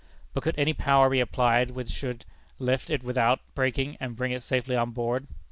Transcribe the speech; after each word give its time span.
But 0.33 0.41
could 0.41 0.57
any 0.57 0.73
power 0.73 1.11
be 1.11 1.19
applied 1.19 1.69
which 1.69 1.91
should 1.91 2.25
lift 2.57 2.89
it 2.89 3.03
without 3.03 3.41
breaking, 3.53 3.97
and 3.99 4.15
bring 4.15 4.31
it 4.31 4.41
safely 4.41 4.75
on 4.75 4.89
board? 4.93 5.27